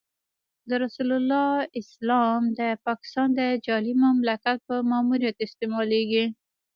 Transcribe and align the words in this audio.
د 0.69 0.71
رسول 0.83 1.09
الله 1.19 1.49
اسلام 1.81 2.41
د 2.59 2.61
پاکستان 2.85 3.27
د 3.39 3.41
جعلي 3.65 3.93
مملکت 4.05 4.57
په 4.67 4.75
ماموریت 4.91 5.35
استعمالېږي. 5.45 6.25